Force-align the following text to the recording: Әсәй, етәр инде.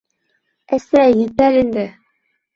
Әсәй, 0.77 1.13
етәр 1.21 1.61
инде. 1.61 1.87